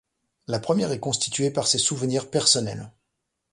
[0.47, 2.91] La première est constituée par ses souvenirs personnels.